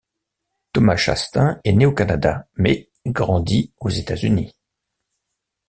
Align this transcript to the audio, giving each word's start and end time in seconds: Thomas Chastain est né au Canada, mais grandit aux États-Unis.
Thomas 0.73 0.97
Chastain 0.97 1.61
est 1.63 1.73
né 1.73 1.85
au 1.85 1.93
Canada, 1.93 2.47
mais 2.57 2.89
grandit 3.05 3.71
aux 3.79 3.91
États-Unis. 3.91 4.55